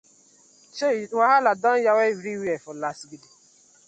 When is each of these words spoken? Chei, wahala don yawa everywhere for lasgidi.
Chei, 0.77 1.01
wahala 1.17 1.51
don 1.61 1.77
yawa 1.85 2.03
everywhere 2.11 2.57
for 2.63 2.73
lasgidi. 2.81 3.29